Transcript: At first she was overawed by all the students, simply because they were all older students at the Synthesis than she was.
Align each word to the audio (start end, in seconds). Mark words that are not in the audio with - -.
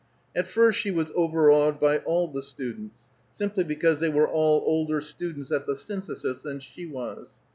At 0.35 0.47
first 0.47 0.79
she 0.79 0.89
was 0.89 1.11
overawed 1.13 1.79
by 1.79 1.99
all 1.99 2.27
the 2.27 2.41
students, 2.41 3.03
simply 3.33 3.63
because 3.63 3.99
they 3.99 4.09
were 4.09 4.27
all 4.27 4.63
older 4.65 4.99
students 4.99 5.51
at 5.51 5.67
the 5.67 5.75
Synthesis 5.75 6.41
than 6.41 6.57
she 6.59 6.87
was. 6.87 7.35